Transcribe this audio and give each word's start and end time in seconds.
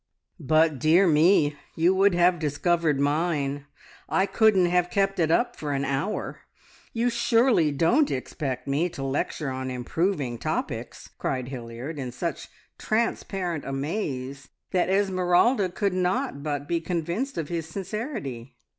"But, 0.39 0.79
dear 0.79 1.05
me, 1.05 1.57
you 1.75 1.93
would 1.93 2.15
have 2.15 2.39
discovered 2.39 2.99
mine! 2.99 3.67
I 4.09 4.25
couldn't 4.25 4.65
have 4.65 4.89
kept 4.89 5.19
it 5.19 5.29
up 5.29 5.55
for 5.55 5.73
an 5.73 5.85
hour. 5.85 6.39
You 6.91 7.11
surely 7.11 7.71
don't 7.71 8.09
expect 8.09 8.67
me 8.67 8.89
to 8.89 9.03
lecture 9.03 9.51
on 9.51 9.69
improving 9.69 10.39
topics!" 10.39 11.11
cried 11.19 11.49
Hilliard, 11.49 11.99
in 11.99 12.11
such 12.11 12.47
transparent 12.79 13.63
amaze 13.63 14.49
that 14.71 14.89
Esmeralda 14.89 15.69
could 15.69 15.93
not 15.93 16.41
but 16.41 16.67
be 16.67 16.81
convinced 16.81 17.37
of 17.37 17.49
his 17.49 17.69
sincerity. 17.69 18.55